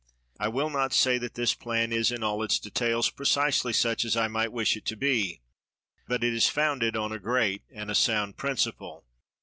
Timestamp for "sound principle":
7.93-9.05